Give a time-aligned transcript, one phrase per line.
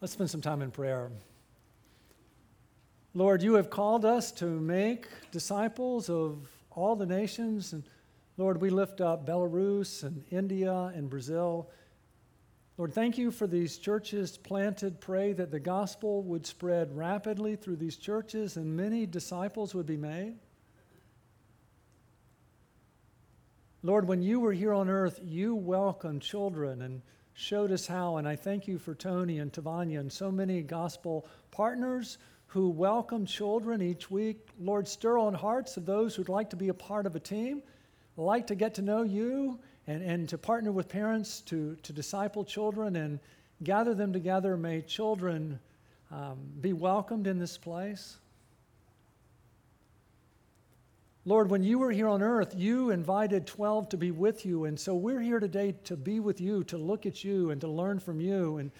[0.00, 1.10] Let's spend some time in prayer.
[3.14, 7.72] Lord, you have called us to make disciples of all the nations.
[7.72, 7.82] And
[8.36, 11.68] Lord, we lift up Belarus and India and Brazil.
[12.76, 15.00] Lord, thank you for these churches planted.
[15.00, 19.96] Pray that the gospel would spread rapidly through these churches and many disciples would be
[19.96, 20.36] made.
[23.82, 27.02] Lord, when you were here on earth, you welcomed children and
[27.38, 28.16] showed us how.
[28.16, 33.24] And I thank you for Tony and Tavanya and so many gospel partners who welcome
[33.26, 34.48] children each week.
[34.58, 37.62] Lord, stir on hearts of those who'd like to be a part of a team,
[38.16, 42.44] like to get to know you, and, and to partner with parents to, to disciple
[42.44, 43.20] children and
[43.62, 44.56] gather them together.
[44.56, 45.60] May children
[46.10, 48.16] um, be welcomed in this place.
[51.24, 54.64] Lord, when you were here on earth, you invited 12 to be with you.
[54.64, 57.68] And so we're here today to be with you, to look at you, and to
[57.68, 58.58] learn from you.
[58.58, 58.70] And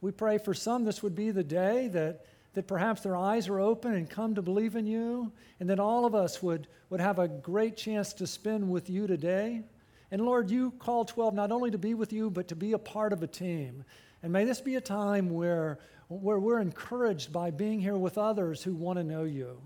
[0.00, 3.60] we pray for some this would be the day that, that perhaps their eyes are
[3.60, 7.18] open and come to believe in you, and that all of us would, would have
[7.18, 9.62] a great chance to spend with you today.
[10.10, 12.78] And Lord, you call 12 not only to be with you, but to be a
[12.78, 13.84] part of a team.
[14.22, 18.62] And may this be a time where, where we're encouraged by being here with others
[18.62, 19.60] who want to know you.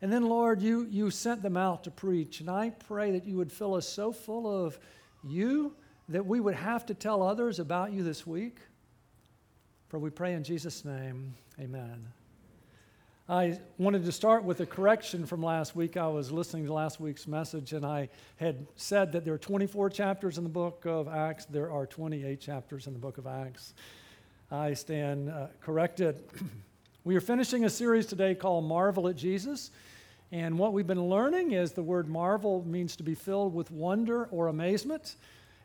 [0.00, 2.40] And then, Lord, you, you sent them out to preach.
[2.40, 4.78] And I pray that you would fill us so full of
[5.24, 5.74] you
[6.08, 8.58] that we would have to tell others about you this week.
[9.88, 12.06] For we pray in Jesus' name, amen.
[13.28, 15.98] I wanted to start with a correction from last week.
[15.98, 19.90] I was listening to last week's message, and I had said that there are 24
[19.90, 21.44] chapters in the book of Acts.
[21.44, 23.74] There are 28 chapters in the book of Acts.
[24.50, 26.22] I stand uh, corrected.
[27.08, 29.70] we are finishing a series today called Marvel at Jesus.
[30.30, 34.26] And what we've been learning is the word marvel means to be filled with wonder
[34.26, 35.16] or amazement.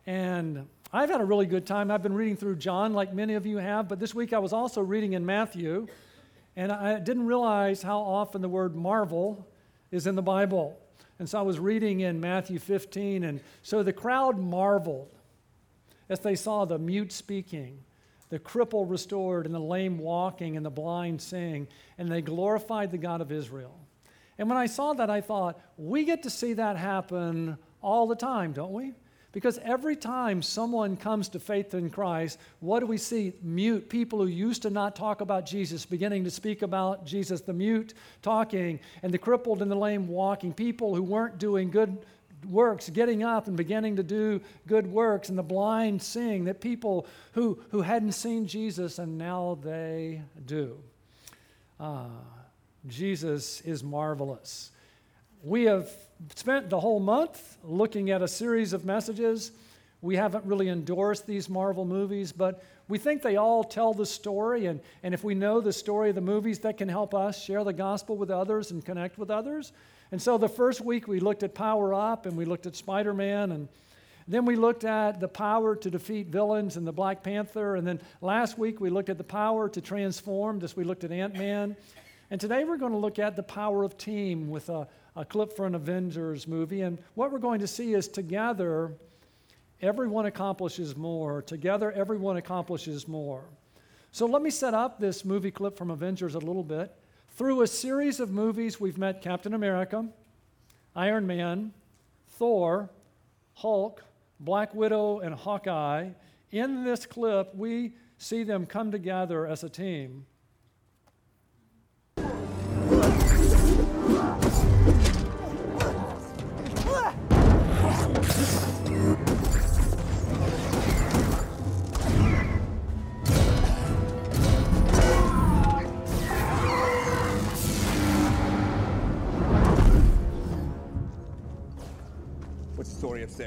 [0.06, 1.90] And I've had a really good time.
[1.90, 4.54] I've been reading through John, like many of you have, but this week I was
[4.54, 5.86] also reading in Matthew.
[6.56, 9.46] And I didn't realize how often the word marvel
[9.90, 10.80] is in the Bible.
[11.18, 15.10] And so I was reading in Matthew 15, and so the crowd marveled
[16.08, 17.80] as they saw the mute speaking,
[18.30, 21.68] the cripple restored, and the lame walking, and the blind seeing,
[21.98, 23.78] and they glorified the God of Israel.
[24.38, 28.16] And when I saw that, I thought, we get to see that happen all the
[28.16, 28.92] time, don't we?
[29.34, 33.32] Because every time someone comes to faith in Christ, what do we see?
[33.42, 37.52] Mute people who used to not talk about Jesus beginning to speak about Jesus, the
[37.52, 41.98] mute talking, and the crippled and the lame walking, people who weren't doing good
[42.46, 47.06] works getting up and beginning to do good works, and the blind seeing, that people
[47.32, 50.78] who, who hadn't seen Jesus and now they do.
[51.80, 52.08] Ah.
[52.86, 54.70] Jesus is marvelous.
[55.42, 55.90] We have
[56.36, 59.52] spent the whole month looking at a series of messages.
[60.02, 64.66] We haven't really endorsed these Marvel movies, but we think they all tell the story.
[64.66, 67.64] And, and if we know the story of the movies, that can help us share
[67.64, 69.72] the gospel with others and connect with others.
[70.14, 73.12] And so the first week we looked at Power Up and we looked at Spider
[73.12, 73.68] Man and
[74.28, 77.74] then we looked at the power to defeat villains and the Black Panther.
[77.74, 81.10] And then last week we looked at the power to transform, just we looked at
[81.10, 81.74] Ant Man.
[82.30, 84.86] And today we're going to look at the power of team with a,
[85.16, 86.82] a clip for an Avengers movie.
[86.82, 88.92] And what we're going to see is together,
[89.82, 91.42] everyone accomplishes more.
[91.42, 93.42] Together, everyone accomplishes more.
[94.12, 96.94] So let me set up this movie clip from Avengers a little bit.
[97.36, 100.06] Through a series of movies, we've met Captain America,
[100.94, 101.72] Iron Man,
[102.28, 102.90] Thor,
[103.54, 104.04] Hulk,
[104.38, 106.10] Black Widow, and Hawkeye.
[106.52, 110.26] In this clip, we see them come together as a team.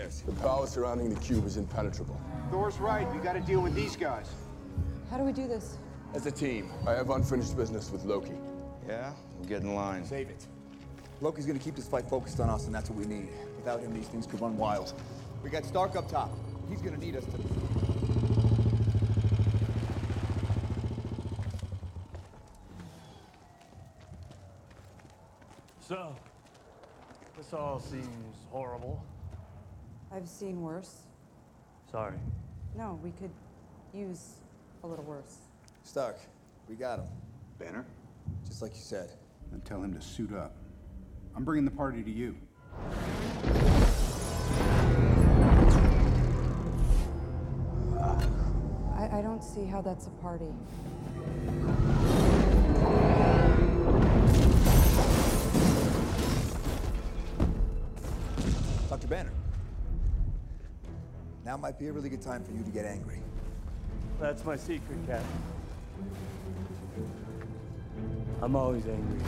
[0.07, 0.31] The?
[0.31, 2.19] The power surrounding the cube is impenetrable.
[2.51, 3.11] Thor's right.
[3.13, 4.29] We got to deal with these guys.
[5.09, 5.77] How do we do this?
[6.13, 8.33] As a team, I have unfinished business with Loki.
[8.87, 9.11] Yeah?
[9.37, 10.05] We'll get in line.
[10.05, 10.45] Save it.
[11.19, 13.29] Loki's gonna keep this fight focused on us, and that's what we need.
[13.55, 14.93] Without him, these things could run wild.
[15.43, 16.29] We got Stark up top.
[16.69, 17.31] He's gonna need us to...
[25.81, 26.15] So,
[27.37, 29.03] this all seems horrible.
[30.11, 31.03] I've seen worse.
[31.91, 32.17] Sorry.
[32.75, 33.31] No, we could
[33.93, 34.35] use
[34.83, 35.37] a little worse.
[35.83, 36.17] Stark,
[36.69, 37.07] we got him.
[37.59, 37.85] Banner?
[38.45, 39.09] Just like you said.
[39.51, 40.55] and tell him to suit up.
[41.35, 42.35] I'm bringing the party to you.
[48.93, 50.53] I, I don't see see how that's a party.
[58.89, 59.07] Dr.
[59.07, 59.31] Banner.
[61.47, 63.21] Now might be a really good time for you to get angry.
[64.19, 65.25] That's my secret, Captain.
[68.41, 69.21] I'm always angry.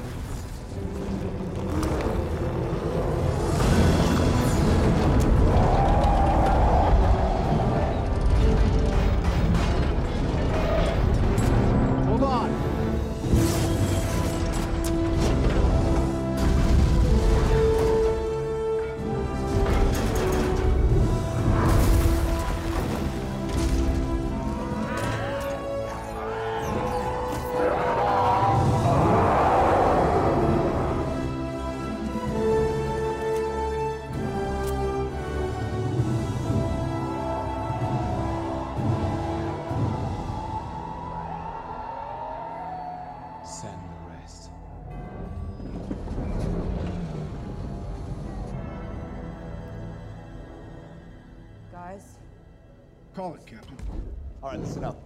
[54.60, 55.02] Listen up.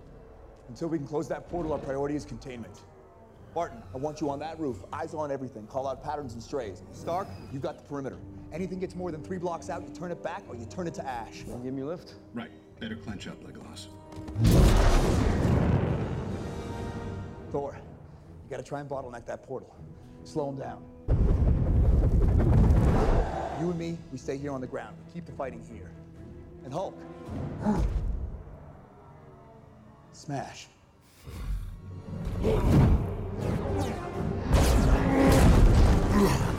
[0.70, 2.82] Until we can close that portal, our priority is containment.
[3.54, 5.68] Barton, I want you on that roof, eyes on everything.
[5.68, 6.82] Call out patterns and strays.
[6.92, 8.18] Stark, you've got the perimeter.
[8.52, 10.94] Anything gets more than three blocks out, you turn it back or you turn it
[10.96, 11.44] to ash.
[11.46, 12.16] Wanna give me a lift?
[12.34, 12.50] Right.
[12.80, 13.88] Better clench up, Legolas.
[17.52, 19.76] Thor, you gotta try and bottleneck that portal.
[20.24, 20.84] Slow him down.
[23.60, 24.96] You and me, we stay here on the ground.
[25.06, 25.92] We Keep the fighting here.
[26.66, 26.98] And Hulk.
[30.24, 30.68] Smash.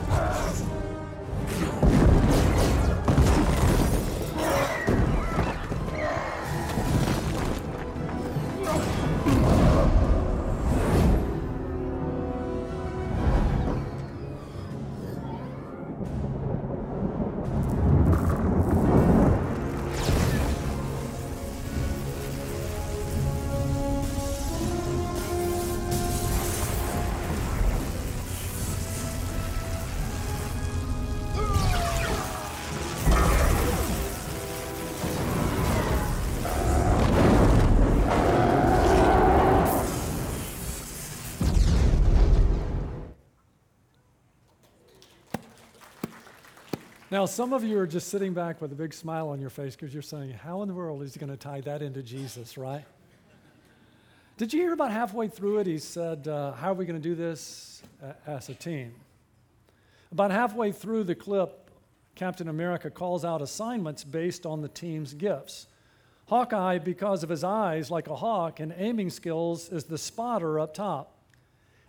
[47.14, 49.76] Now, some of you are just sitting back with a big smile on your face
[49.76, 52.58] because you're saying, How in the world is he going to tie that into Jesus,
[52.58, 52.84] right?
[54.36, 55.68] Did you hear about halfway through it?
[55.68, 57.84] He said, uh, How are we going to do this
[58.26, 58.96] as a team?
[60.10, 61.70] About halfway through the clip,
[62.16, 65.68] Captain America calls out assignments based on the team's gifts.
[66.26, 70.74] Hawkeye, because of his eyes like a hawk and aiming skills, is the spotter up
[70.74, 71.13] top.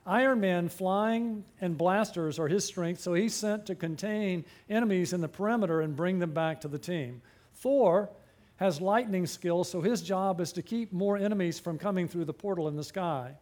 [0.05, 5.21] Iron Man flying and blasters are his strength, so he's sent to contain enemies in
[5.21, 7.21] the perimeter and bring them back to the team.
[7.55, 8.09] Thor
[8.57, 12.33] has lightning skills, so his job is to keep more enemies from coming through the
[12.33, 13.35] portal in the sky.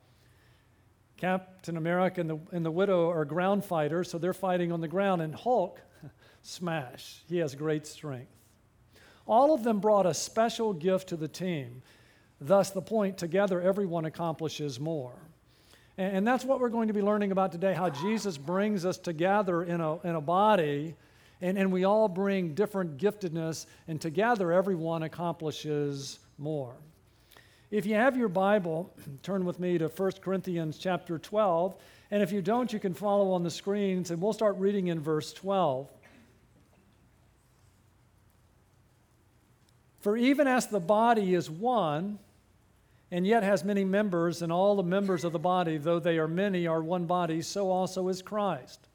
[1.18, 4.88] Captain America and the, and the Widow are ground fighters, so they're fighting on the
[4.88, 5.21] ground.
[5.21, 5.81] And Hulk,
[6.42, 8.31] smash, he has great strength.
[9.27, 11.82] All of them brought a special gift to the team.
[12.41, 15.13] Thus, the point together, everyone accomplishes more.
[15.97, 19.63] And, that's what we're going to be learning about today how Jesus brings us together
[19.63, 20.95] in a, in a body,
[21.39, 26.73] and, and we all bring different giftedness, and together, everyone accomplishes more.
[27.69, 31.75] If you have your Bible, turn with me to 1 Corinthians chapter 12.
[32.12, 35.00] And if you don't, you can follow on the screens, and we'll start reading in
[35.00, 35.89] verse 12.
[40.01, 42.19] For even as the body is one,
[43.13, 46.27] and yet has many members, and all the members of the body, though they are
[46.27, 48.88] many, are one body, so also is Christ.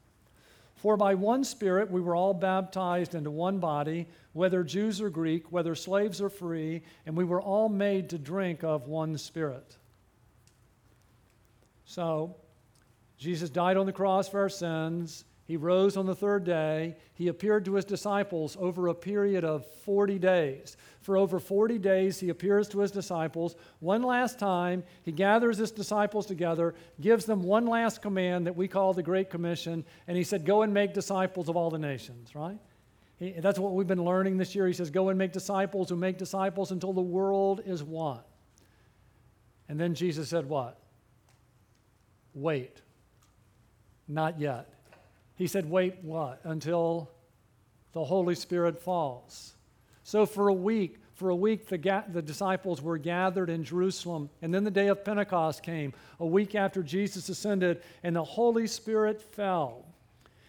[0.75, 5.53] For by one Spirit we were all baptized into one body, whether Jews or Greek,
[5.53, 9.77] whether slaves or free, and we were all made to drink of one Spirit.
[11.85, 12.35] So,
[13.17, 15.23] Jesus died on the cross for our sins.
[15.49, 16.95] He rose on the third day.
[17.15, 20.77] He appeared to his disciples over a period of 40 days.
[21.01, 23.55] For over 40 days, he appears to his disciples.
[23.79, 28.67] One last time, he gathers his disciples together, gives them one last command that we
[28.67, 32.35] call the Great Commission, and he said, Go and make disciples of all the nations,
[32.35, 32.59] right?
[33.17, 34.67] He, that's what we've been learning this year.
[34.67, 38.21] He says, Go and make disciples who make disciples until the world is one.
[39.67, 40.77] And then Jesus said, What?
[42.35, 42.83] Wait.
[44.07, 44.75] Not yet.
[45.39, 46.39] He said, Wait what?
[46.43, 47.09] Until
[47.93, 49.55] the Holy Spirit falls.
[50.03, 54.29] So for a week, For a week, the, ga- the disciples were gathered in Jerusalem.
[54.41, 58.67] And then the day of Pentecost came, a week after Jesus ascended, and the Holy
[58.67, 59.85] Spirit fell,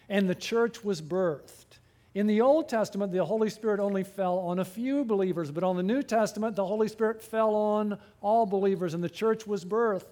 [0.07, 1.79] and the church was birthed.
[2.13, 5.75] In the Old Testament, the Holy Spirit only fell on a few believers, but on
[5.75, 10.05] the New Testament, the Holy Spirit fell on all believers, and the church was birthed.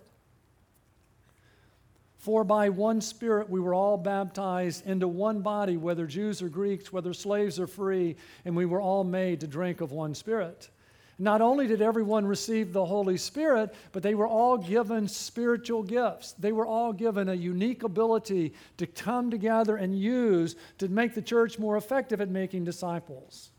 [2.20, 6.92] For by one Spirit we were all baptized into one body, whether Jews or Greeks,
[6.92, 10.70] whether slaves or free, and we were all made to drink of one Spirit.
[11.18, 16.34] Not only did everyone receive the Holy Spirit, but they were all given spiritual gifts.
[16.34, 21.22] They were all given a unique ability to come together and use to make the
[21.22, 23.52] church more effective at making disciples.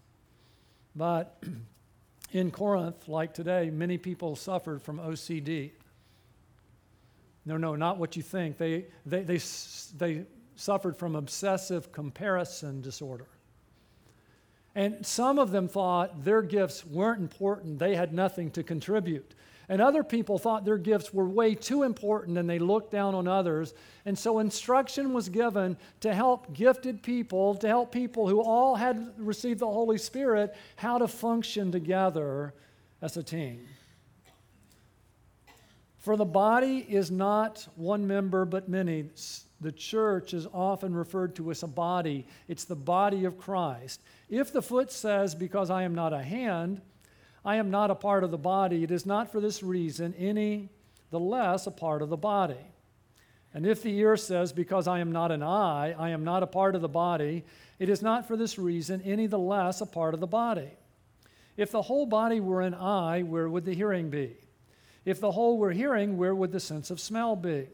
[0.95, 1.43] But
[2.33, 5.71] in Corinth, like today, many people suffered from OCD.
[7.45, 8.59] No, no, not what you think.
[8.59, 9.41] They, they, they,
[9.97, 10.25] they
[10.57, 13.27] suffered from obsessive comparison disorder.
[14.75, 19.35] And some of them thought their gifts weren't important, they had nothing to contribute.
[19.69, 23.29] And other people thought their gifts were way too important and they looked down on
[23.29, 23.73] others.
[24.05, 29.13] And so instruction was given to help gifted people, to help people who all had
[29.17, 32.53] received the Holy Spirit, how to function together
[33.01, 33.61] as a team.
[36.01, 39.11] For the body is not one member but many.
[39.61, 44.01] The church is often referred to as a body, it's the body of Christ.
[44.31, 46.81] If the foot says, Because I am not a hand,
[47.45, 50.71] I am not a part of the body, it is not for this reason any
[51.11, 52.65] the less a part of the body.
[53.53, 56.47] And if the ear says, Because I am not an eye, I am not a
[56.47, 57.45] part of the body,
[57.79, 60.71] it is not for this reason any the less a part of the body.
[61.59, 64.39] If the whole body were an eye, where would the hearing be?
[65.05, 67.69] If the whole were hearing, where would the sense of smell be?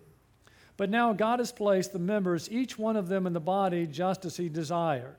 [0.77, 4.25] But now God has placed the members, each one of them in the body, just
[4.25, 5.17] as He desired.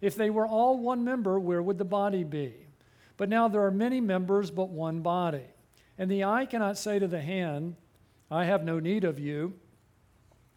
[0.00, 2.54] If they were all one member, where would the body be?
[3.16, 5.44] But now there are many members, but one body.
[5.98, 7.76] And the eye cannot say to the hand,
[8.30, 9.54] I have no need of you.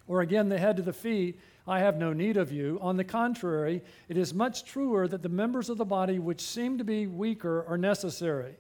[0.07, 2.77] Or again, the head to the feet, I have no need of you.
[2.81, 6.77] On the contrary, it is much truer that the members of the body which seem
[6.77, 8.55] to be weaker are necessary.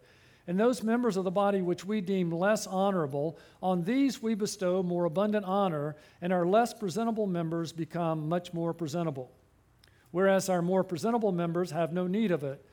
[0.47, 4.81] And those members of the body which we deem less honorable, on these we bestow
[4.81, 9.31] more abundant honor, and our less presentable members become much more presentable
[10.11, 12.63] whereas our more presentable members have no need of it.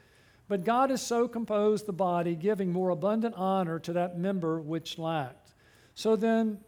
[0.49, 4.99] But God has so composed the body, giving more abundant honor to that member which
[4.99, 5.53] lacked.
[5.95, 6.59] So then,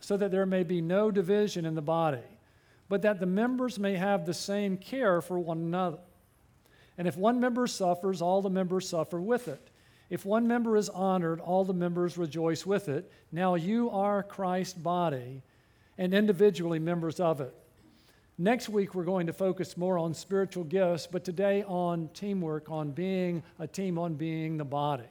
[0.00, 2.18] so that there may be no division in the body,
[2.88, 5.98] but that the members may have the same care for one another.
[6.96, 9.70] And if one member suffers, all the members suffer with it.
[10.10, 13.10] If one member is honored, all the members rejoice with it.
[13.30, 15.42] Now you are Christ's body
[15.98, 17.54] and individually members of it.
[18.40, 22.92] Next week, we're going to focus more on spiritual gifts, but today on teamwork, on
[22.92, 25.10] being a team, on being the body.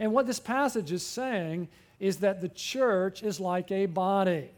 [0.00, 1.68] And what this passage is saying
[2.00, 4.50] is that the church is like a body.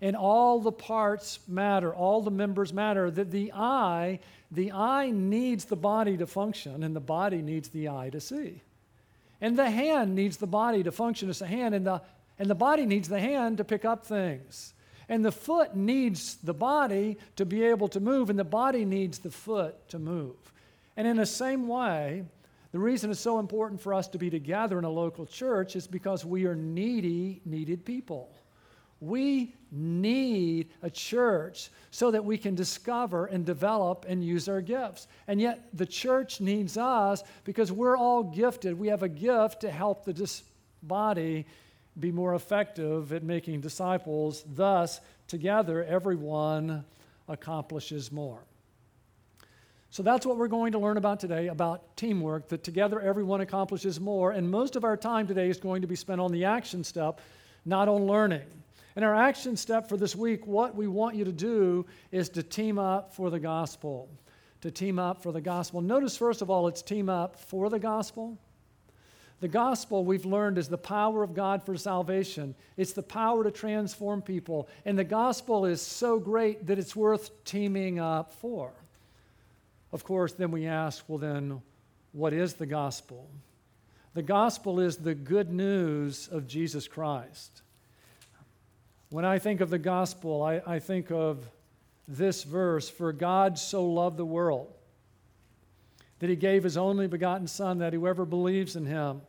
[0.00, 3.10] And all the parts matter, all the members matter.
[3.10, 7.88] That the eye, the eye needs the body to function, and the body needs the
[7.88, 8.62] eye to see.
[9.40, 12.02] And the hand needs the body to function as a hand, and the,
[12.38, 14.72] and the body needs the hand to pick up things.
[15.08, 19.18] And the foot needs the body to be able to move, and the body needs
[19.18, 20.36] the foot to move.
[20.96, 22.24] And in the same way,
[22.72, 25.86] the reason it's so important for us to be together in a local church is
[25.86, 28.30] because we are needy, needed people.
[29.00, 35.06] We need a church so that we can discover and develop and use our gifts.
[35.26, 38.78] And yet, the church needs us because we're all gifted.
[38.78, 40.42] We have a gift to help the
[40.82, 41.46] body
[41.98, 44.44] be more effective at making disciples.
[44.54, 46.84] Thus, together, everyone
[47.28, 48.40] accomplishes more.
[49.90, 53.98] So that's what we're going to learn about today about teamwork, that together everyone accomplishes
[53.98, 54.32] more.
[54.32, 57.20] And most of our time today is going to be spent on the action step,
[57.64, 58.46] not on learning.
[58.98, 62.42] And our action step for this week, what we want you to do is to
[62.42, 64.08] team up for the gospel.
[64.62, 65.80] To team up for the gospel.
[65.80, 68.36] Notice, first of all, it's team up for the gospel
[69.40, 72.56] the gospel, we've learned, is the power of God for salvation.
[72.76, 74.68] It's the power to transform people.
[74.84, 78.72] And the gospel is so great that it's worth teaming up for.
[79.92, 81.62] Of course, then we ask, well, then,
[82.10, 83.30] what is the gospel?
[84.14, 87.62] The gospel is the good news of Jesus Christ.
[89.10, 91.48] When I think of the gospel, I, I think of
[92.06, 94.72] this verse For God so loved the world
[96.18, 99.20] that he gave his only begotten Son, that whoever believes in him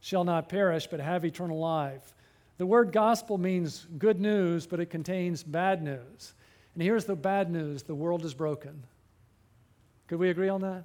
[0.00, 2.14] shall not perish, but have eternal life.
[2.58, 6.34] The word gospel means good news, but it contains bad news.
[6.74, 8.84] And here's the bad news the world is broken.
[10.06, 10.84] Could we agree on that?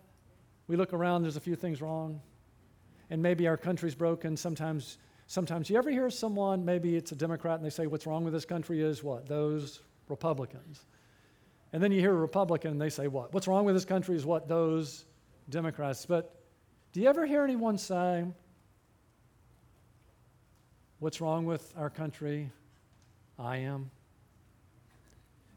[0.67, 2.21] We look around, there's a few things wrong.
[3.09, 4.35] And maybe our country's broken.
[4.35, 8.23] Sometimes, sometimes you ever hear someone, maybe it's a Democrat, and they say, What's wrong
[8.23, 9.27] with this country is what?
[9.27, 10.85] Those Republicans.
[11.73, 13.33] And then you hear a Republican and they say, What?
[13.33, 14.47] What's wrong with this country is what?
[14.47, 15.05] Those
[15.49, 16.05] Democrats.
[16.05, 16.33] But
[16.93, 18.25] do you ever hear anyone say,
[20.99, 22.49] What's wrong with our country?
[23.37, 23.91] I am.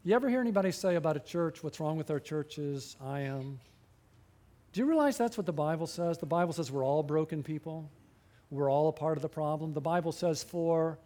[0.03, 2.97] You ever hear anybody say about a church, What's wrong with our churches?
[3.01, 3.59] I am.
[4.73, 6.17] Do you realize that's what the Bible says?
[6.17, 7.89] The Bible says we're all broken people.
[8.51, 9.73] We're all a part of the problem.
[9.73, 10.97] The Bible says, For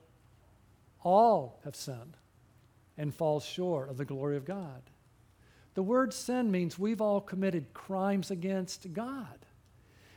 [1.03, 2.17] all have sinned
[2.97, 4.81] and fall short of the glory of God.
[5.75, 9.45] The word sin means we've all committed crimes against God.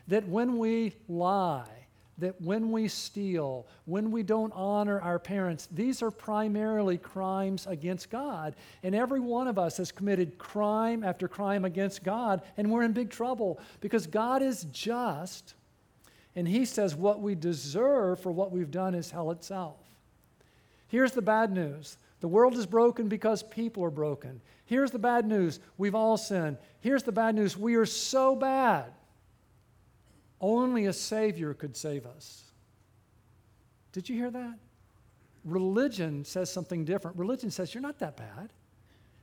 [0.09, 1.87] That when we lie,
[2.19, 8.11] that when we steal, when we don't honor our parents, these are primarily crimes against
[8.11, 8.55] God.
[8.83, 12.93] And every one of us has committed crime after crime against God, and we're in
[12.93, 15.55] big trouble because God is just,
[16.37, 19.79] and He says what we deserve for what we've done is hell itself.
[20.87, 24.41] Here's the bad news the world is broken because people are broken.
[24.65, 26.59] Here's the bad news we've all sinned.
[26.81, 28.93] Here's the bad news we are so bad.
[30.41, 32.43] Only a Savior could save us.
[33.93, 34.59] Did you hear that?
[35.45, 37.17] Religion says something different.
[37.17, 38.51] Religion says you're not that bad.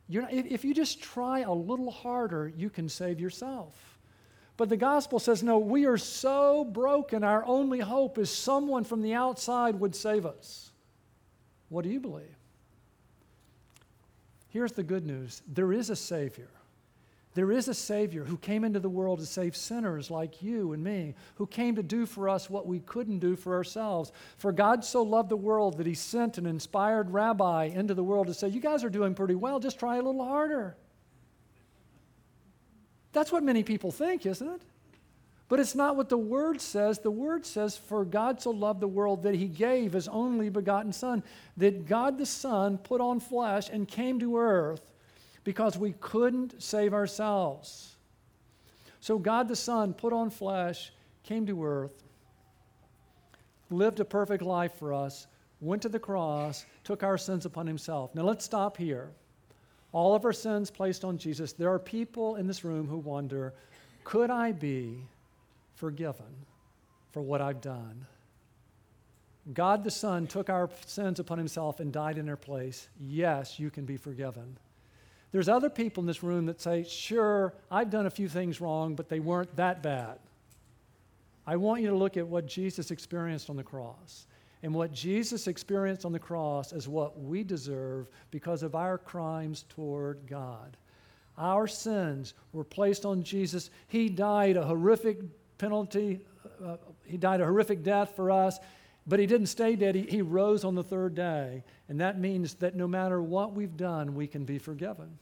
[0.08, 3.93] You're not, if you just try a little harder, you can save yourself.
[4.56, 9.02] But the gospel says, no, we are so broken, our only hope is someone from
[9.02, 10.72] the outside would save us.
[11.70, 12.38] What do you believe?
[14.50, 16.50] Here's the good news there is a Savior.
[17.36, 20.84] There is a Savior who came into the world to save sinners like you and
[20.84, 24.12] me, who came to do for us what we couldn't do for ourselves.
[24.38, 28.28] For God so loved the world that He sent an inspired rabbi into the world
[28.28, 30.76] to say, You guys are doing pretty well, just try a little harder.
[33.14, 34.62] That's what many people think, isn't it?
[35.48, 37.00] But it's not what the Word says.
[37.00, 40.92] The Word says, For God so loved the world that He gave His only begotten
[40.92, 41.24] Son,
[41.58, 44.82] that God the Son put on flesh and came to earth
[45.44, 47.96] because we couldn't save ourselves.
[49.00, 50.92] So God the Son put on flesh,
[51.24, 52.04] came to earth,
[53.70, 55.28] lived a perfect life for us,
[55.62, 58.16] went to the cross, took our sins upon Himself.
[58.16, 59.12] Now let's stop here.
[59.94, 61.54] All of our sins placed on Jesus.
[61.54, 63.54] There are people in this room who wonder
[64.04, 64.98] could I be
[65.76, 66.26] forgiven
[67.12, 68.06] for what I've done?
[69.54, 72.88] God the Son took our sins upon himself and died in our place.
[73.00, 74.58] Yes, you can be forgiven.
[75.32, 78.96] There's other people in this room that say, Sure, I've done a few things wrong,
[78.96, 80.20] but they weren't that bad.
[81.46, 84.28] I want you to look at what Jesus experienced on the cross.
[84.64, 89.66] And what Jesus experienced on the cross is what we deserve because of our crimes
[89.68, 90.78] toward God.
[91.38, 93.70] Our sins were placed on Jesus.
[93.90, 95.20] He died a horrific
[95.58, 96.22] penalty,
[96.64, 98.58] uh, he died a horrific death for us,
[99.06, 99.96] but he didn't stay dead.
[99.96, 101.64] He, he rose on the third day.
[101.90, 105.20] And that means that no matter what we've done, we can be forgiven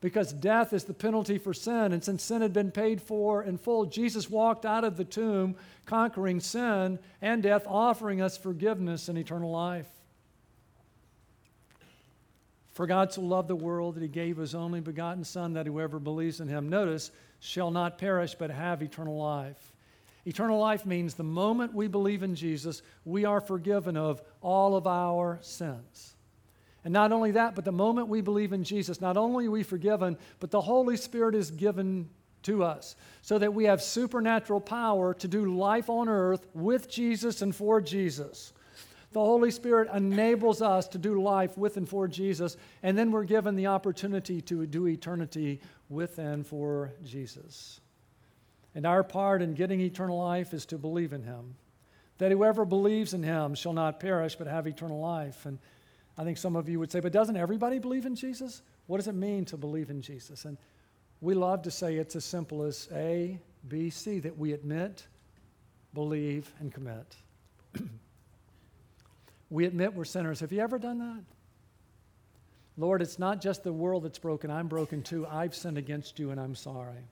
[0.00, 1.92] because death is the penalty for sin.
[1.92, 5.56] And since sin had been paid for in full, Jesus walked out of the tomb
[5.86, 9.88] conquering sin and death, offering us forgiveness and eternal life.
[12.74, 16.00] For God so loved the world that he gave his only begotten Son, that whoever
[16.00, 19.72] believes in him, notice, shall not perish but have eternal life.
[20.26, 24.86] Eternal life means the moment we believe in Jesus, we are forgiven of all of
[24.86, 26.13] our sins.
[26.84, 29.62] And not only that, but the moment we believe in Jesus, not only are we
[29.62, 32.10] forgiven, but the Holy Spirit is given
[32.42, 37.42] to us so that we have supernatural power to do life on earth with Jesus
[37.42, 38.52] and for Jesus.
[39.12, 43.24] The Holy Spirit enables us to do life with and for Jesus, and then we're
[43.24, 47.80] given the opportunity to do eternity with and for Jesus.
[48.74, 51.54] And our part in getting eternal life is to believe in Him.
[52.18, 55.46] That whoever believes in Him shall not perish but have eternal life.
[55.46, 55.60] And
[56.16, 58.62] I think some of you would say, but doesn't everybody believe in Jesus?
[58.86, 60.44] What does it mean to believe in Jesus?
[60.44, 60.56] And
[61.20, 65.06] we love to say it's as simple as A, B, C, that we admit,
[65.92, 67.16] believe, and commit.
[69.50, 70.40] we admit we're sinners.
[70.40, 71.24] Have you ever done that?
[72.76, 74.50] Lord, it's not just the world that's broken.
[74.50, 75.26] I'm broken too.
[75.26, 77.08] I've sinned against you and I'm sorry.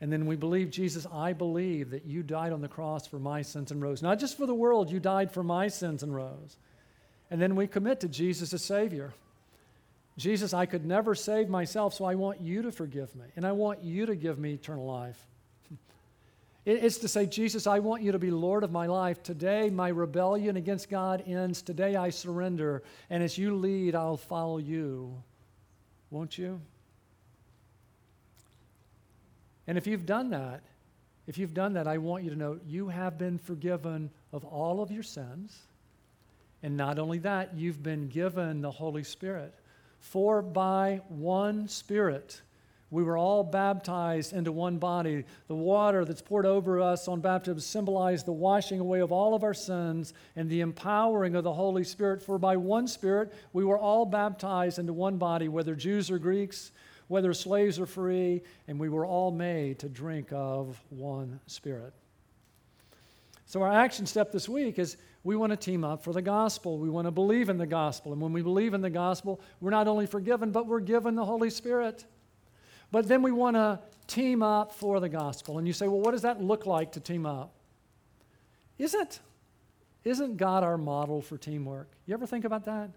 [0.00, 3.42] And then we believe, Jesus, I believe that you died on the cross for my
[3.42, 4.02] sins and rose.
[4.02, 6.56] Not just for the world, you died for my sins and rose.
[7.32, 9.10] And then we commit to Jesus as Savior.
[10.18, 13.52] Jesus, I could never save myself, so I want you to forgive me, and I
[13.52, 15.18] want you to give me eternal life.
[16.64, 19.20] It's to say, Jesus, I want you to be Lord of my life.
[19.20, 21.60] Today, my rebellion against God ends.
[21.60, 22.84] Today, I surrender.
[23.10, 25.12] And as you lead, I'll follow you.
[26.10, 26.60] Won't you?
[29.66, 30.62] And if you've done that,
[31.26, 34.82] if you've done that, I want you to know you have been forgiven of all
[34.82, 35.58] of your sins.
[36.62, 39.54] And not only that, you've been given the Holy Spirit.
[39.98, 42.40] For by one Spirit,
[42.90, 45.24] we were all baptized into one body.
[45.48, 49.44] The water that's poured over us on baptism symbolized the washing away of all of
[49.44, 52.22] our sins and the empowering of the Holy Spirit.
[52.22, 56.70] For by one Spirit, we were all baptized into one body, whether Jews or Greeks,
[57.08, 61.94] whether slaves or free, and we were all made to drink of one Spirit.
[63.46, 66.78] So, our action step this week is we want to team up for the gospel.
[66.78, 68.12] We want to believe in the gospel.
[68.12, 71.24] And when we believe in the gospel, we're not only forgiven, but we're given the
[71.24, 72.04] Holy Spirit.
[72.90, 75.58] But then we want to team up for the gospel.
[75.58, 77.52] And you say, well, what does that look like to team up?
[78.78, 79.20] Isn't,
[80.04, 81.88] isn't God our model for teamwork?
[82.06, 82.90] You ever think about that?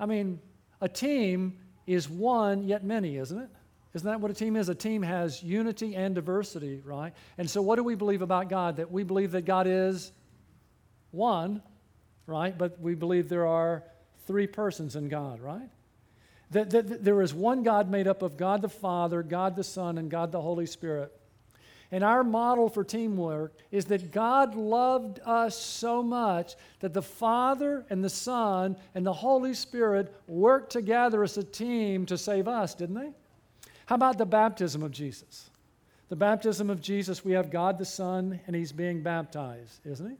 [0.00, 0.40] I mean,
[0.80, 3.50] a team is one yet many, isn't it?
[3.92, 4.68] Isn't that what a team is?
[4.68, 7.12] A team has unity and diversity, right?
[7.38, 8.76] And so, what do we believe about God?
[8.76, 10.10] That we believe that God is
[11.14, 11.62] one,
[12.26, 12.56] right?
[12.56, 13.84] But we believe there are
[14.26, 15.70] three persons in God, right?
[16.50, 19.64] That, that, that, there is one God made up of God the Father, God the
[19.64, 21.12] Son, and God the Holy Spirit.
[21.90, 27.84] And our model for teamwork is that God loved us so much that the Father
[27.90, 32.74] and the Son and the Holy Spirit worked together as a team to save us,
[32.74, 33.12] didn't they?
[33.86, 35.50] How about the baptism of Jesus?
[36.08, 40.16] The baptism of Jesus, we have God the Son, and He's being baptized, isn't He?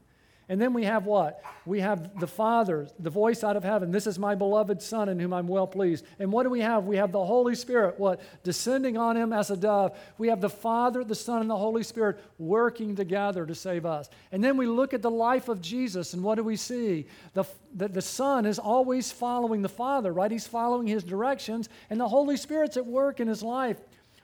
[0.48, 1.42] And then we have what?
[1.64, 3.90] We have the Father, the voice out of heaven.
[3.90, 6.04] This is my beloved Son in whom I'm well pleased.
[6.18, 6.84] And what do we have?
[6.84, 8.20] We have the Holy Spirit, what?
[8.42, 9.96] Descending on him as a dove.
[10.18, 14.10] We have the Father, the Son, and the Holy Spirit working together to save us.
[14.32, 17.06] And then we look at the life of Jesus, and what do we see?
[17.32, 20.30] The, the, the Son is always following the Father, right?
[20.30, 23.78] He's following his directions, and the Holy Spirit's at work in his life.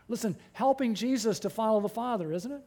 [0.07, 2.63] Listen, helping Jesus to follow the Father, isn't it?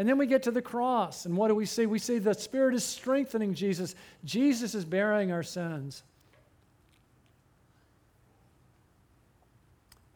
[0.00, 1.84] And then we get to the cross, and what do we see?
[1.84, 3.94] We see the Spirit is strengthening Jesus.
[4.24, 6.04] Jesus is bearing our sins.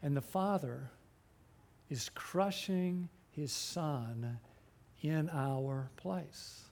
[0.01, 0.89] And the Father
[1.87, 4.39] is crushing his Son
[5.03, 6.63] in our place.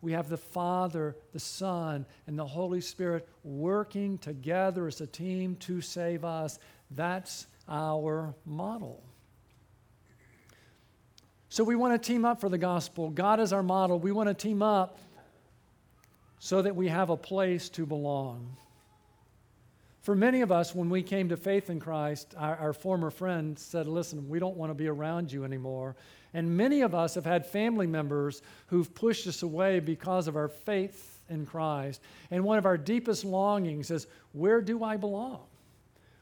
[0.00, 5.54] We have the Father, the Son, and the Holy Spirit working together as a team
[5.56, 6.58] to save us.
[6.90, 9.02] That's our model.
[11.50, 13.08] So we want to team up for the gospel.
[13.08, 13.98] God is our model.
[13.98, 14.98] We want to team up
[16.38, 18.56] so that we have a place to belong.
[20.02, 23.58] For many of us, when we came to faith in Christ, our, our, former friend
[23.58, 25.96] said, Listen, we don't want to be around you anymore.
[26.34, 30.48] And many of us have had family members who've pushed us away because of our
[30.48, 32.00] faith in Christ.
[32.30, 35.40] And one of our deepest longings is, Where do I belong?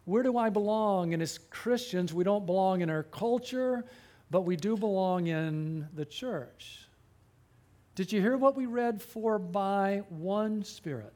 [0.04, 1.14] Where do I belong?
[1.14, 3.84] And as Christians, we don't belong in our culture
[4.30, 6.86] but we do belong in the church.
[7.94, 9.00] Did you hear what we read?
[9.00, 11.12] For by one Spirit.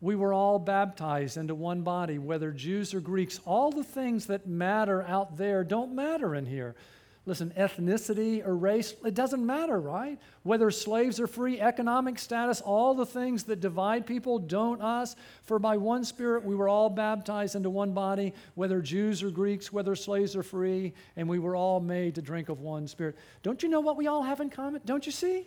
[0.00, 3.40] We were all baptized into one body, whether Jews or Greeks.
[3.44, 6.74] All the things that matter out there don't matter in here.
[7.26, 10.18] Listen, ethnicity or race, it doesn't matter, right?
[10.42, 15.14] Whether slaves are free, economic status, all the things that divide people don't us.
[15.42, 19.70] For by one Spirit we were all baptized into one body, whether Jews or Greeks,
[19.70, 23.16] whether slaves are free, and we were all made to drink of one Spirit.
[23.42, 24.80] Don't you know what we all have in common?
[24.86, 25.46] Don't you see?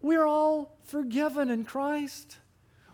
[0.00, 2.38] We're all forgiven in Christ.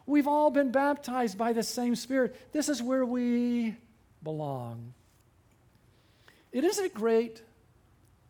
[0.07, 2.35] We've all been baptized by the same Spirit.
[2.53, 3.77] This is where we
[4.23, 4.95] belong.
[6.57, 7.43] It isn't great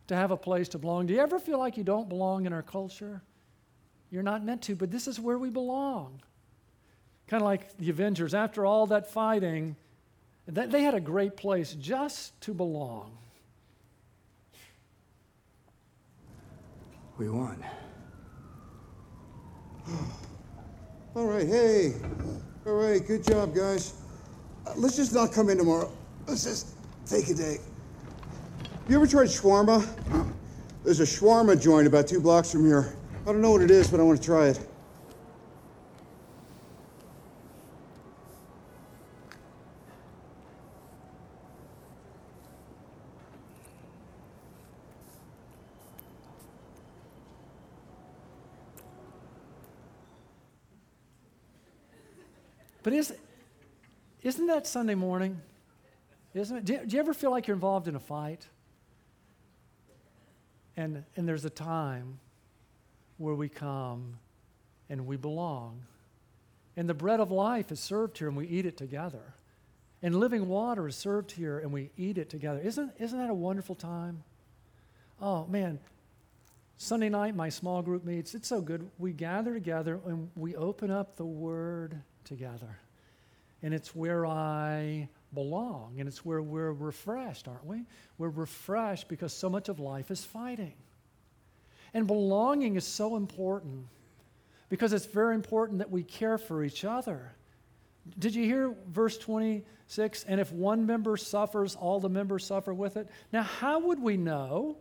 [0.07, 1.05] to have a place to belong.
[1.05, 3.21] Do you ever feel like you don't belong in our culture?
[4.11, 6.21] You're not meant to, but this is where we belong.
[7.29, 9.77] Kind of like the Avengers, after all that fighting,
[10.45, 13.17] they had a great place just to belong.
[17.17, 17.63] We won.
[21.15, 21.93] All right, hey.
[22.65, 23.93] All right, good job, guys.
[24.65, 25.89] Uh, let's just not come in tomorrow.
[26.27, 27.59] Let's just take a day.
[28.89, 29.85] You ever tried shawarma?
[30.85, 32.95] There's a shawarma joint about two blocks from here.
[33.23, 34.65] I don't know what it is, but I want to try it.
[52.83, 53.13] But is,
[54.21, 55.41] isn't that Sunday morning?
[56.33, 56.63] Isn't it?
[56.63, 58.47] Do do you ever feel like you're involved in a fight?
[60.77, 62.19] And, and there's a time
[63.17, 64.19] where we come
[64.89, 65.81] and we belong.
[66.77, 69.33] And the bread of life is served here and we eat it together.
[70.03, 72.59] And living water is served here, and we eat it together.
[72.59, 74.23] Isn't, isn't that a wonderful time?
[75.19, 75.79] Oh, man.
[76.77, 78.35] Sunday night, my small group meets.
[78.35, 78.87] It's so good.
[78.99, 82.77] We gather together and we open up the Word together.
[83.63, 87.83] And it's where I belong, and it's where we're refreshed, aren't we?
[88.17, 90.73] We're refreshed because so much of life is fighting.
[91.93, 93.87] And belonging is so important
[94.69, 97.33] because it's very important that we care for each other.
[98.19, 100.25] Did you hear verse 26?
[100.25, 103.07] And if one member suffers, all the members suffer with it.
[103.31, 104.77] Now, how would we know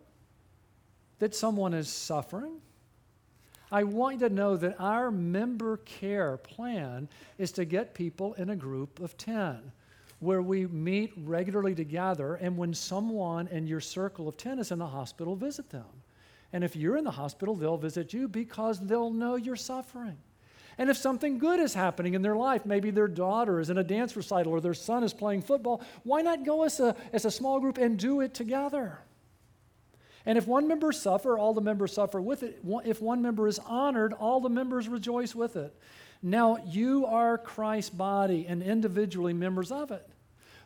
[1.18, 2.60] that someone is suffering?
[3.70, 8.50] I want you to know that our member care plan is to get people in
[8.50, 9.72] a group of 10
[10.18, 14.78] where we meet regularly together, and when someone in your circle of 10 is in
[14.78, 15.84] the hospital, visit them.
[16.52, 20.16] And if you're in the hospital, they'll visit you because they'll know you're suffering.
[20.78, 23.84] And if something good is happening in their life, maybe their daughter is in a
[23.84, 27.30] dance recital or their son is playing football, why not go as a, as a
[27.30, 28.98] small group and do it together?
[30.26, 32.60] And if one member suffer, all the members suffer with it.
[32.84, 35.74] If one member is honored, all the members rejoice with it.
[36.26, 40.04] Now you are Christ's body and individually members of it.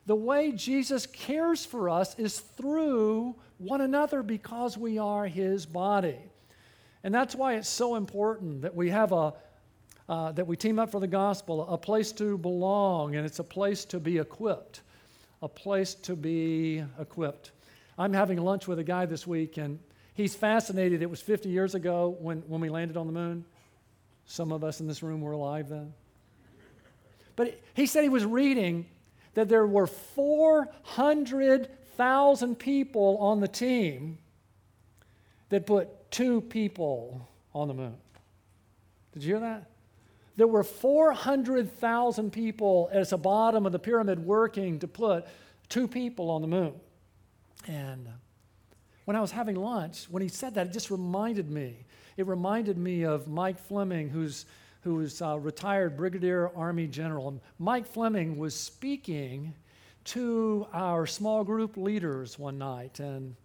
[0.07, 6.17] The way Jesus cares for us is through one another because we are his body.
[7.05, 9.35] And that's why it's so important that we have a
[10.09, 13.45] uh, that we team up for the gospel, a place to belong, and it's a
[13.45, 14.81] place to be equipped.
[15.43, 17.53] A place to be equipped.
[17.99, 19.79] I'm having lunch with a guy this week, and
[20.15, 21.03] he's fascinated.
[21.03, 23.45] It was 50 years ago when, when we landed on the moon.
[24.31, 25.93] Some of us in this room were alive then.
[27.35, 28.87] But he said he was reading
[29.35, 34.19] that there were 400,000 people on the team
[35.49, 37.97] that put two people on the moon.
[39.15, 39.69] Did you hear that?
[40.37, 45.27] There were 400,000 people at the bottom of the pyramid working to put
[45.69, 46.75] two people on the moon.
[47.67, 48.07] And
[49.07, 51.85] when I was having lunch, when he said that, it just reminded me.
[52.21, 54.45] It reminded me of Mike Fleming, who's
[54.83, 57.41] who was a retired Brigadier Army General.
[57.59, 59.55] Mike Fleming was speaking
[60.05, 63.37] to our small group leaders one night, and,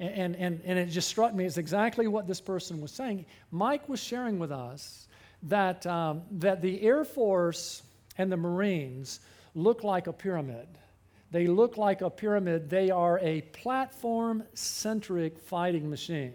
[0.00, 3.24] and, and, and it just struck me as exactly what this person was saying.
[3.52, 5.06] Mike was sharing with us
[5.44, 7.84] that, um, that the Air Force
[8.18, 9.20] and the Marines
[9.54, 10.66] look like a pyramid.
[11.30, 12.68] They look like a pyramid.
[12.68, 16.34] They are a platform centric fighting machine.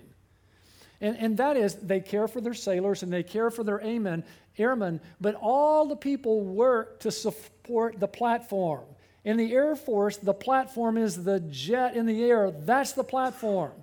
[0.99, 4.23] And, and that is, they care for their sailors and they care for their airmen,
[4.57, 8.83] airmen, but all the people work to support the platform.
[9.23, 12.49] In the Air Force, the platform is the jet in the air.
[12.49, 13.73] That's the platform.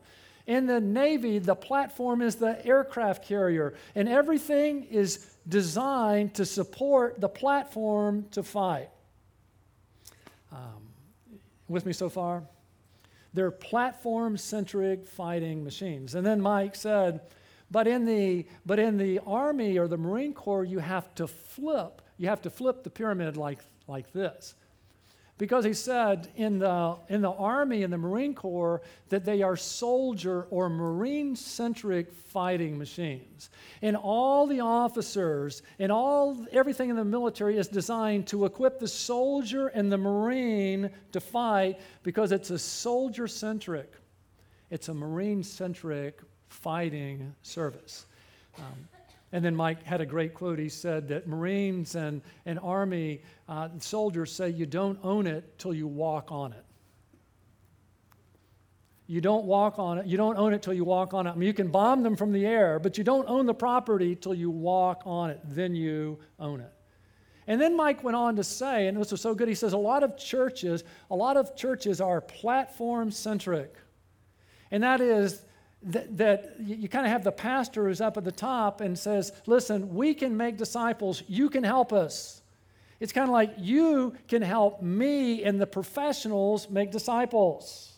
[0.46, 7.20] In the Navy, the platform is the aircraft carrier, and everything is designed to support
[7.20, 8.88] the platform to fight.
[10.50, 10.88] Um,
[11.68, 12.44] with me so far?
[13.34, 16.14] They're platform centric fighting machines.
[16.14, 17.20] And then Mike said,
[17.70, 22.00] but in, the, but in the Army or the Marine Corps, you have to flip.
[22.16, 24.54] You have to flip the pyramid like, like this.
[25.36, 29.56] Because he said in the, in the Army and the Marine Corps that they are
[29.56, 33.50] soldier or Marine centric fighting machines.
[33.82, 38.86] And all the officers and all everything in the military is designed to equip the
[38.86, 43.92] soldier and the Marine to fight because it's a soldier centric,
[44.70, 48.06] it's a Marine centric fighting service.
[48.58, 48.88] Um,
[49.34, 50.60] and then Mike had a great quote.
[50.60, 55.74] He said that Marines and, and Army uh, soldiers say you don't own it till
[55.74, 56.64] you walk on it.
[59.08, 60.06] You don't walk on it.
[60.06, 61.30] You don't own it till you walk on it.
[61.30, 64.14] I mean, you can bomb them from the air, but you don't own the property
[64.14, 65.40] till you walk on it.
[65.42, 66.72] Then you own it.
[67.48, 69.76] And then Mike went on to say, and this was so good, he says a
[69.76, 73.74] lot of churches, a lot of churches are platform centric.
[74.70, 75.42] And that is
[75.84, 79.32] that, that you kind of have the pastor who's up at the top and says,
[79.46, 82.42] Listen, we can make disciples, you can help us.
[83.00, 87.92] It's kind of like you can help me and the professionals make disciples.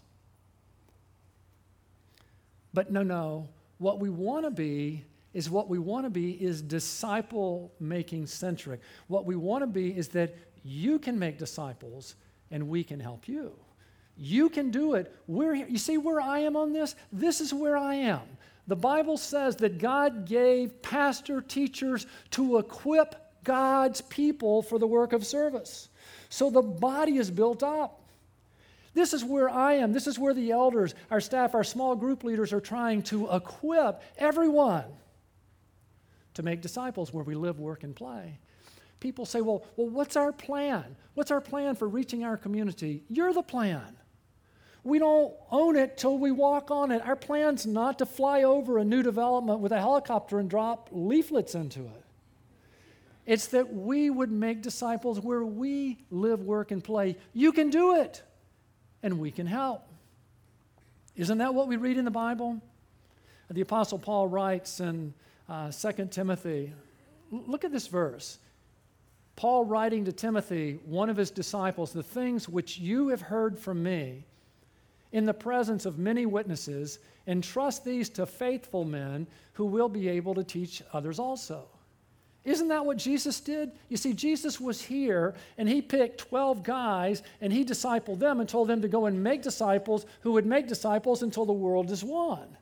[2.72, 3.48] But no, no.
[3.78, 8.80] What we want to be is what we want to be is disciple making centric.
[9.06, 12.16] What we want to be is that you can make disciples
[12.50, 13.52] and we can help you.
[14.16, 15.14] You can do it.
[15.26, 15.66] We're here.
[15.68, 16.94] You see where I am on this?
[17.12, 18.22] This is where I am.
[18.66, 25.12] The Bible says that God gave pastor teachers to equip God's people for the work
[25.12, 25.88] of service.
[26.28, 28.02] So the body is built up.
[28.94, 29.92] This is where I am.
[29.92, 34.02] This is where the elders, our staff, our small group leaders are trying to equip
[34.16, 34.84] everyone
[36.34, 38.38] to make disciples where we live, work, and play.
[38.98, 40.96] people say, well, well, what's our plan?
[41.14, 43.04] What's our plan for reaching our community?
[43.08, 43.96] You're the plan.
[44.86, 47.04] We don't own it till we walk on it.
[47.04, 51.56] Our plan's not to fly over a new development with a helicopter and drop leaflets
[51.56, 52.04] into it.
[53.26, 57.16] It's that we would make disciples where we live, work, and play.
[57.32, 58.22] You can do it,
[59.02, 59.82] and we can help.
[61.16, 62.62] Isn't that what we read in the Bible?
[63.50, 65.14] The Apostle Paul writes in
[65.48, 66.72] uh, 2 Timothy,
[67.32, 68.38] look at this verse.
[69.34, 73.82] Paul writing to Timothy, one of his disciples, the things which you have heard from
[73.82, 74.26] me
[75.12, 80.34] in the presence of many witnesses, entrust these to faithful men who will be able
[80.34, 81.66] to teach others also.
[82.44, 83.72] Isn't that what Jesus did?
[83.88, 88.48] You see, Jesus was here and he picked 12 guys and he discipled them and
[88.48, 92.04] told them to go and make disciples who would make disciples until the world is
[92.04, 92.56] one.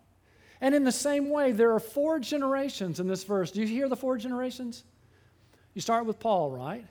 [0.62, 3.50] And in the same way, there are four generations in this verse.
[3.50, 4.84] Do you hear the four generations?
[5.74, 6.86] You start with Paul, right?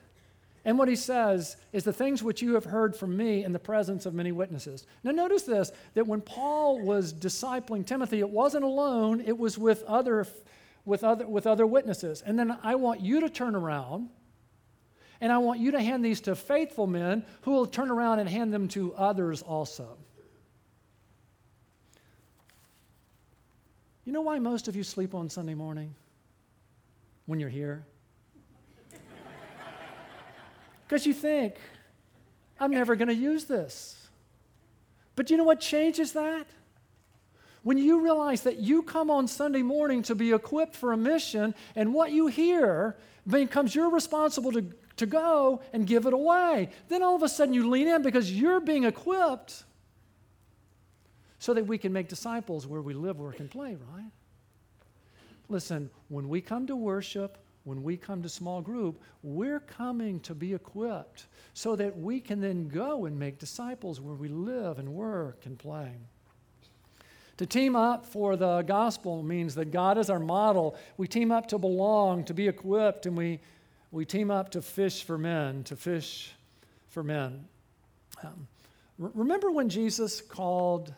[0.65, 3.60] And what he says is the things which you have heard from me in the
[3.60, 4.86] presence of many witnesses.
[5.04, 9.84] Now, notice this that when Paul was discipling Timothy, it wasn't alone, it was with
[9.84, 10.26] other
[10.86, 12.21] with other, with other witnesses.
[12.26, 14.10] And then I want you to turn around
[15.21, 18.28] and I want you to hand these to faithful men who will turn around and
[18.28, 19.97] hand them to others also.
[24.04, 25.95] You know why most of you sleep on Sunday morning
[27.26, 27.86] when you're here?
[30.93, 31.56] Because you think,
[32.60, 33.97] I'm never going to use this.
[35.15, 36.45] But you know what changes that?
[37.63, 41.56] When you realize that you come on Sunday morning to be equipped for a mission,
[41.75, 42.95] and what you hear
[43.27, 46.69] becomes your responsible to, to go and give it away.
[46.89, 49.63] Then all of a sudden you lean in because you're being equipped
[51.39, 54.12] so that we can make disciples where we live, work, and play, right?
[55.49, 60.36] Listen, when we come to worship, when we come to small group, we're coming to
[60.36, 64.89] be equipped so that we can then go and make disciples where we live and
[64.89, 65.93] work and play.
[67.38, 70.76] To team up for the gospel means that God is our model.
[70.97, 73.39] We team up to belong, to be equipped, and we,
[73.91, 76.34] we team up to fish for men, to fish
[76.89, 77.45] for men.
[78.23, 78.47] Um,
[78.97, 80.93] remember when Jesus called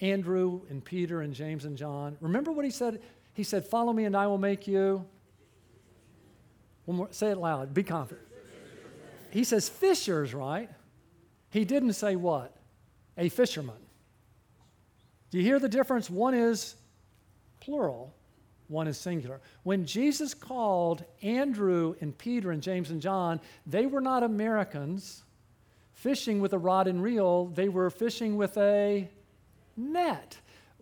[0.00, 2.16] Andrew and Peter and James and John?
[2.20, 3.00] Remember what he said?
[3.32, 5.04] He said, Follow me and I will make you.
[6.88, 8.26] One more, say it loud, be confident.
[9.30, 10.70] He says, Fishers, right?
[11.50, 12.56] He didn't say what?
[13.18, 13.76] A fisherman.
[15.30, 16.08] Do you hear the difference?
[16.08, 16.76] One is
[17.60, 18.14] plural,
[18.68, 19.42] one is singular.
[19.64, 25.24] When Jesus called Andrew and Peter and James and John, they were not Americans
[25.92, 29.10] fishing with a rod and reel, they were fishing with a
[29.76, 30.38] net.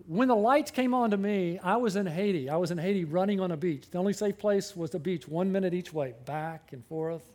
[0.06, 2.48] When the lights came on to me, I was in Haiti.
[2.48, 3.90] I was in Haiti running on a beach.
[3.90, 7.32] The only safe place was the beach, one minute each way, back and forth,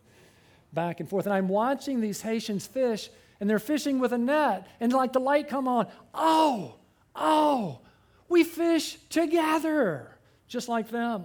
[0.72, 1.26] back and forth.
[1.26, 4.68] And I'm watching these Haitians fish, and they're fishing with a net.
[4.80, 6.76] And like the light come on, oh,
[7.14, 7.80] Oh,
[8.28, 10.16] we fish together,
[10.48, 11.24] just like them.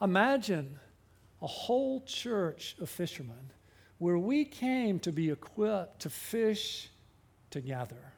[0.00, 0.78] Imagine
[1.40, 3.50] a whole church of fishermen
[3.98, 6.90] where we came to be equipped to fish
[7.50, 8.11] together.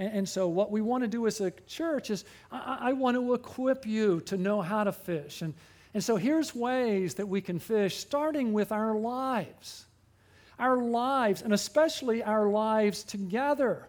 [0.00, 3.16] And, and so, what we want to do as a church is I, I want
[3.16, 5.42] to equip you to know how to fish.
[5.42, 5.54] And,
[5.92, 9.84] and so, here's ways that we can fish, starting with our lives.
[10.58, 13.86] Our lives, and especially our lives together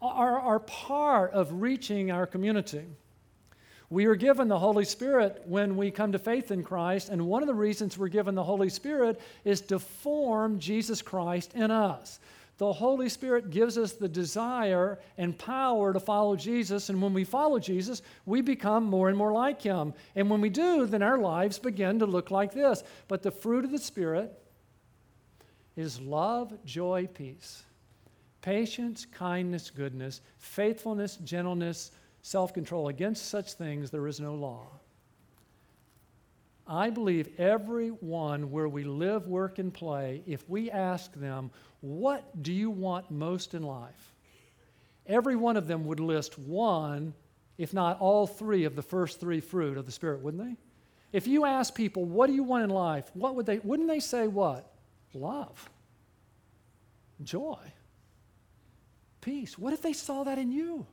[0.00, 2.84] are, are part of reaching our community.
[3.88, 7.42] We are given the Holy Spirit when we come to faith in Christ, and one
[7.42, 12.18] of the reasons we're given the Holy Spirit is to form Jesus Christ in us.
[12.62, 17.24] The Holy Spirit gives us the desire and power to follow Jesus, and when we
[17.24, 19.92] follow Jesus, we become more and more like Him.
[20.14, 22.84] And when we do, then our lives begin to look like this.
[23.08, 24.40] But the fruit of the Spirit
[25.74, 27.64] is love, joy, peace
[28.42, 32.86] patience, kindness, goodness, faithfulness, gentleness, self control.
[32.86, 34.68] Against such things there is no law.
[36.64, 41.50] I believe everyone where we live, work, and play, if we ask them,
[41.82, 44.14] What do you want most in life?
[45.06, 47.12] Every one of them would list one,
[47.58, 50.56] if not all three, of the first three fruit of the Spirit, wouldn't they?
[51.12, 53.10] If you ask people, What do you want in life?
[53.14, 54.72] What would they, wouldn't they say what?
[55.12, 55.68] Love,
[57.22, 57.58] joy,
[59.20, 59.58] peace.
[59.58, 60.86] What if they saw that in you?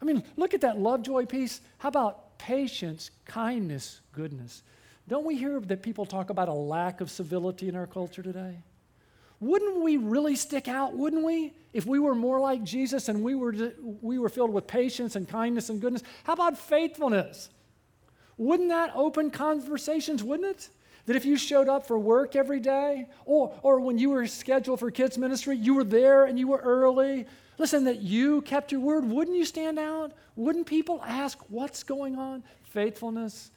[0.00, 1.60] I mean, look at that love, joy, peace.
[1.78, 4.62] How about patience, kindness, goodness?
[5.08, 8.56] Don't we hear that people talk about a lack of civility in our culture today?
[9.42, 13.34] Wouldn't we really stick out, wouldn't we, if we were more like Jesus and we
[13.34, 13.52] were,
[14.00, 16.04] we were filled with patience and kindness and goodness?
[16.22, 17.50] How about faithfulness?
[18.36, 20.68] Wouldn't that open conversations, wouldn't it?
[21.06, 24.78] That if you showed up for work every day, or, or when you were scheduled
[24.78, 27.26] for kids' ministry, you were there and you were early.
[27.58, 30.12] Listen, that you kept your word, wouldn't you stand out?
[30.36, 32.44] Wouldn't people ask what's going on?
[32.62, 33.50] Faithfulness,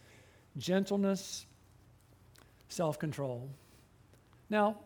[0.57, 1.45] gentleness,
[2.69, 3.51] self control.
[4.49, 4.77] Now,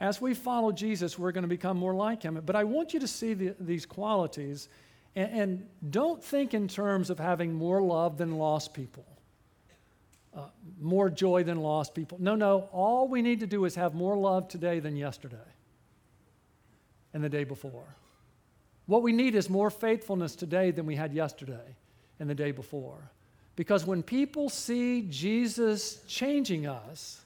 [0.00, 2.40] as we follow Jesus, we're going to become more like him.
[2.44, 4.68] But I want you to see the, these qualities
[5.16, 9.06] and, and, don't think in terms of having more love than lost people,
[10.36, 10.42] uh,
[10.80, 12.18] more joy than lost people.
[12.20, 12.68] No, no.
[12.72, 15.36] All we need to do is have more love today than yesterday
[17.14, 17.96] and the day before.
[18.86, 21.76] What we need is more faithfulness today than we had yesterday
[22.20, 23.10] and the day before.
[23.56, 27.22] Because when people see Jesus changing us,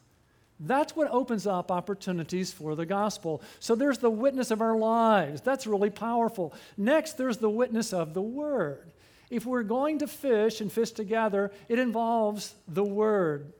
[0.64, 3.42] that's what opens up opportunities for the gospel.
[3.58, 5.40] So there's the witness of our lives.
[5.40, 6.54] That's really powerful.
[6.76, 8.92] Next, there's the witness of the word.
[9.28, 13.52] If we're going to fish and fish together, it involves the word.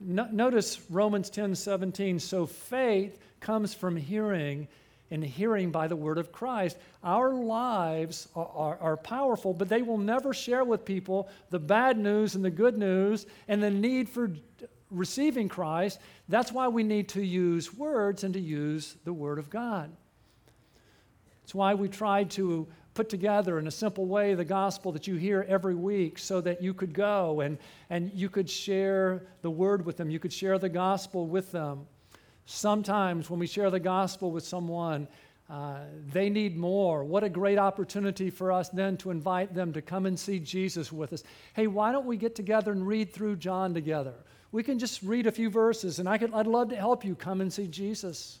[0.00, 2.18] No, notice Romans 10 17.
[2.18, 4.66] So faith comes from hearing,
[5.10, 6.76] and hearing by the word of Christ.
[7.02, 11.98] Our lives are, are, are, powerful, but they will never share with people the bad
[11.98, 14.30] news and the good news and the need for
[14.90, 19.50] receiving Christ, that's why we need to use words and to use the Word of
[19.50, 19.90] God.
[21.44, 25.14] It's why we tried to put together in a simple way the gospel that you
[25.16, 27.58] hear every week so that you could go and,
[27.90, 31.86] and you could share the Word with them, you could share the gospel with them.
[32.46, 35.06] Sometimes when we share the gospel with someone,
[35.50, 35.78] uh,
[36.12, 37.04] they need more.
[37.04, 40.92] What a great opportunity for us then to invite them to come and see Jesus
[40.92, 41.22] with us.
[41.54, 44.14] Hey, why don't we get together and read through John together?
[44.50, 47.14] We can just read a few verses, and I could, I'd love to help you
[47.14, 48.38] come and see Jesus.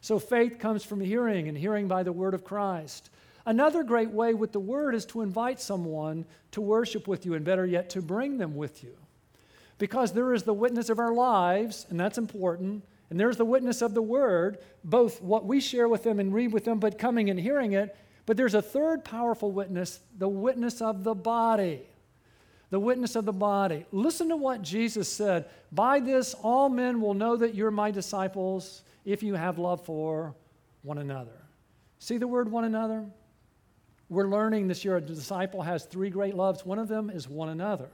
[0.00, 3.10] So faith comes from hearing, and hearing by the word of Christ.
[3.46, 7.44] Another great way with the word is to invite someone to worship with you, and
[7.44, 8.94] better yet, to bring them with you.
[9.78, 13.80] Because there is the witness of our lives, and that's important, and there's the witness
[13.80, 17.30] of the word, both what we share with them and read with them, but coming
[17.30, 17.96] and hearing it.
[18.26, 21.87] But there's a third powerful witness, the witness of the body
[22.70, 23.86] the witness of the body.
[23.92, 28.82] Listen to what Jesus said By this, all men will know that you're my disciples
[29.04, 30.34] if you have love for
[30.82, 31.32] one another.
[31.98, 33.04] See the word one another?
[34.08, 36.64] We're learning this year a disciple has three great loves.
[36.64, 37.90] One of them is one another.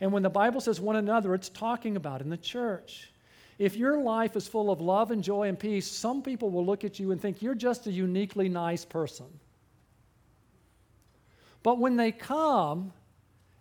[0.00, 3.10] And when the Bible says one another, it's talking about in the church.
[3.58, 6.84] If your life is full of love and joy and peace, some people will look
[6.84, 9.26] at you and think you're just a uniquely nice person.
[11.62, 12.92] But when they come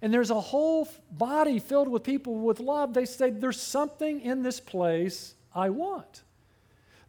[0.06, 4.44] and there's a whole body filled with people with love, they say, There's something in
[4.44, 6.22] this place I want.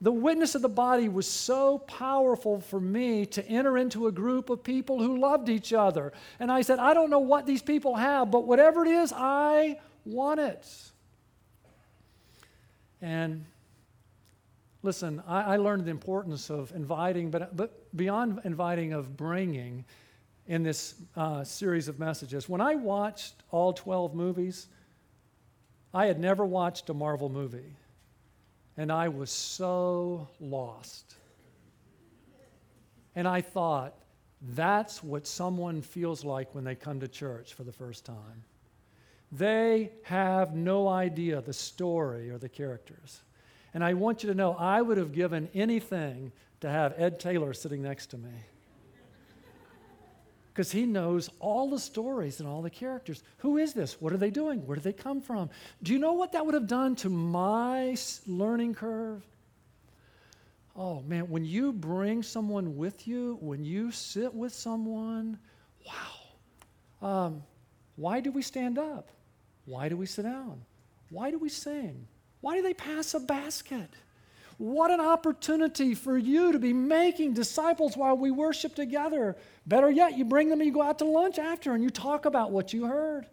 [0.01, 4.49] The witness of the body was so powerful for me to enter into a group
[4.49, 6.15] of people who loved each other.
[6.41, 9.79] And I said, I don't know what these people have, but whatever it is, I
[10.07, 10.67] want it.
[13.03, 13.45] And
[14.83, 19.85] listen, I, I learned the importance of inviting, but, but beyond inviting, of bringing
[20.47, 22.49] in this uh, series of messages.
[22.49, 24.69] When I watched all 12 movies,
[25.93, 27.77] I had never watched a Marvel movie,
[28.77, 31.15] and I was so lost.
[33.15, 33.95] And I thought,
[34.43, 38.45] that's what someone feels like when they come to church for the first time.
[39.33, 43.23] They have no idea the story or the characters.
[43.75, 46.31] And I want you to know, I would have given anything
[46.61, 48.31] to have Ed Taylor sitting next to me
[50.57, 53.23] because he knows all the stories and all the characters.
[53.39, 54.01] Who is this?
[54.01, 54.67] What are they doing?
[54.67, 55.51] Where do they come from?
[55.83, 57.95] Do you know what that would have done to my
[58.27, 59.23] learning curve?
[60.75, 65.39] Oh man, when you bring someone with you, when you sit with someone,
[65.87, 67.07] wow.
[67.07, 67.43] Um,
[67.97, 69.11] why do we stand up?
[69.67, 70.63] Why do we sit down?
[71.11, 72.09] Why do we sing?
[72.41, 73.91] Why do they pass a basket?
[74.59, 79.37] What an opportunity for you to be making disciples while we worship together.
[79.67, 82.25] Better yet, you bring them and you go out to lunch after and you talk
[82.25, 83.27] about what you heard.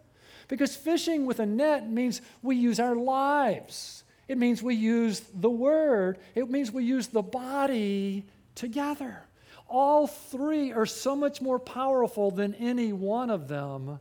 [0.49, 5.49] Because fishing with a net means we use our lives, it means we use the
[5.49, 9.23] word, it means we use the body together.
[9.69, 13.99] All three are so much more powerful than any one of them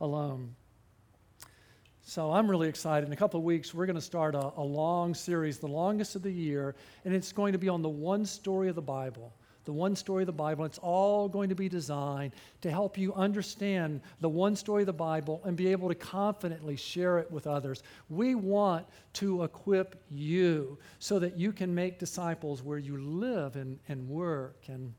[0.00, 0.54] alone.
[2.08, 3.06] So I'm really excited.
[3.06, 6.16] In a couple of weeks, we're going to start a, a, long series, the longest
[6.16, 9.34] of the year, and it's going to be on the one story of the Bible.
[9.66, 10.64] The one story of the Bible.
[10.64, 12.32] It's all going to be designed
[12.62, 16.76] to help you understand the one story of the Bible and be able to confidently
[16.76, 17.82] share it with others.
[18.08, 23.78] We want to equip you so that you can make disciples where you live and,
[23.86, 24.94] and work and,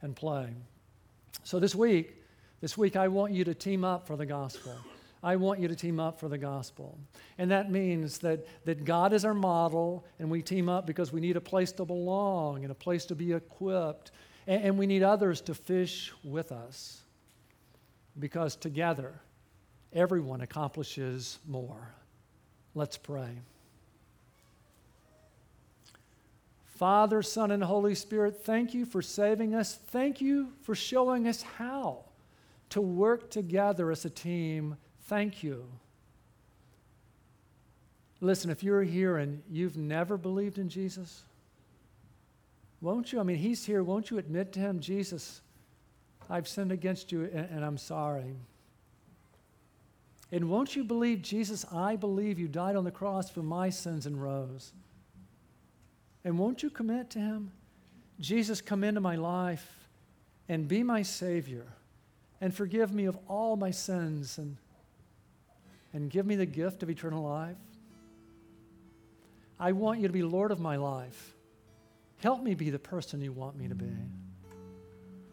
[0.00, 0.54] and play.
[1.42, 2.22] So this week,
[2.60, 4.76] this week, I want you to team up for the gospel.
[5.22, 6.98] I want you to team up for the gospel.
[7.38, 11.20] And that means that, that God is our model, and we team up because we
[11.20, 14.12] need a place to belong and a place to be equipped,
[14.46, 17.02] and, and we need others to fish with us.
[18.18, 19.20] Because together,
[19.92, 21.92] everyone accomplishes more.
[22.74, 23.40] Let's pray.
[26.76, 29.78] Father, Son, and Holy Spirit, thank you for saving us.
[29.86, 32.04] Thank you for showing us how
[32.68, 34.76] to work together as a team.
[35.06, 35.64] Thank you.
[38.20, 41.22] Listen, if you're here and you've never believed in Jesus,
[42.80, 43.20] won't you?
[43.20, 43.82] I mean, He's here.
[43.82, 45.40] Won't you admit to Him, Jesus,
[46.28, 48.34] I've sinned against you and, and I'm sorry?
[50.32, 54.06] And won't you believe, Jesus, I believe you died on the cross for my sins
[54.06, 54.72] and rose?
[56.24, 57.52] And won't you commit to Him?
[58.18, 59.88] Jesus, come into my life
[60.48, 61.66] and be my Savior
[62.40, 64.56] and forgive me of all my sins and,
[65.96, 67.56] and give me the gift of eternal life.
[69.58, 71.34] I want you to be Lord of my life.
[72.18, 73.90] Help me be the person you want me to be.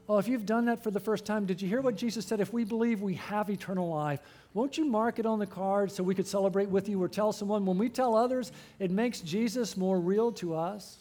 [0.07, 2.39] Oh, if you've done that for the first time, did you hear what Jesus said?
[2.39, 4.21] If we believe we have eternal life,
[4.53, 7.33] won't you mark it on the card so we could celebrate with you or tell
[7.33, 7.65] someone?
[7.65, 10.97] When we tell others, it makes Jesus more real to us.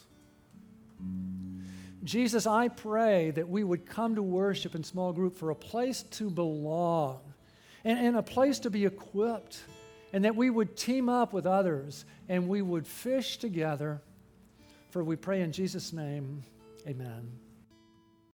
[2.02, 6.02] Jesus, I pray that we would come to worship in small group for a place
[6.02, 7.31] to belong
[7.84, 9.62] and, and a place to be equipped,
[10.12, 14.00] and that we would team up with others and we would fish together.
[14.90, 16.42] For we pray in Jesus' name,
[16.86, 17.41] amen.